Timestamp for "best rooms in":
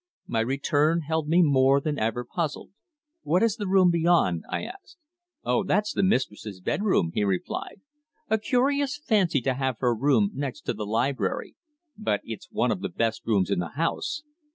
12.89-13.59